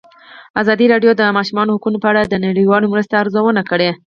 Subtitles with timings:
[0.61, 3.89] ازادي راډیو د د ماشومانو حقونه په اړه د نړیوالو مرستو ارزونه کړې.